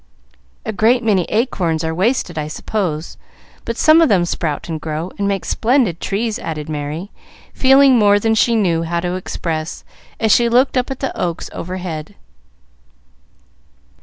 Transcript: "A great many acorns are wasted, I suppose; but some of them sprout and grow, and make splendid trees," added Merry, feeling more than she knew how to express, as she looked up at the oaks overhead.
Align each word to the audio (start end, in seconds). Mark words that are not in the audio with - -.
"A 0.65 0.73
great 0.73 1.03
many 1.03 1.25
acorns 1.25 1.83
are 1.83 1.93
wasted, 1.93 2.35
I 2.35 2.47
suppose; 2.47 3.17
but 3.65 3.77
some 3.77 4.01
of 4.01 4.09
them 4.09 4.25
sprout 4.25 4.67
and 4.67 4.81
grow, 4.81 5.11
and 5.19 5.27
make 5.27 5.45
splendid 5.45 5.99
trees," 5.99 6.39
added 6.39 6.67
Merry, 6.67 7.11
feeling 7.53 7.99
more 7.99 8.17
than 8.19 8.33
she 8.33 8.55
knew 8.55 8.81
how 8.81 8.99
to 9.01 9.13
express, 9.13 9.83
as 10.19 10.31
she 10.31 10.49
looked 10.49 10.75
up 10.75 10.89
at 10.89 11.01
the 11.01 11.15
oaks 11.15 11.51
overhead. 11.53 12.15